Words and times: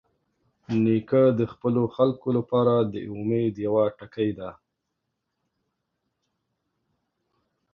نیکه 0.83 1.23
د 1.39 1.41
خپلو 1.53 1.83
خلکو 1.95 2.27
لپاره 2.37 2.73
د 2.93 2.95
امید 3.11 3.53
یوه 3.65 3.83
ټکۍ 3.97 4.29
ده. 4.37 4.49